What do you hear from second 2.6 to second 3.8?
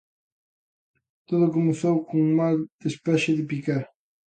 despexe de Piqué.